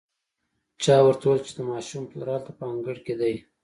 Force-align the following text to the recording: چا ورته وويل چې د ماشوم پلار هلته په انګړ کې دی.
چا 0.83 0.95
ورته 1.05 1.23
وويل 1.25 1.41
چې 1.47 1.53
د 1.55 1.59
ماشوم 1.71 2.03
پلار 2.11 2.29
هلته 2.39 2.51
په 2.57 2.63
انګړ 2.71 2.97
کې 3.05 3.13
دی. 3.21 3.35